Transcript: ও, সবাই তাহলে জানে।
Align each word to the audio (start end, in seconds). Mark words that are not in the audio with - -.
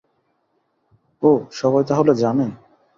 ও, 1.23 1.31
সবাই 1.51 1.83
তাহলে 1.83 2.13
জানে। 2.13 2.47